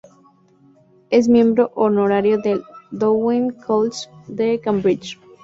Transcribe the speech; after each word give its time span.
Es 1.11 1.29
miembro 1.29 1.71
honorario 1.75 2.39
del 2.39 2.63
"Downing 2.89 3.51
College" 3.51 4.09
de 4.25 4.59
Cambridge. 4.59 5.19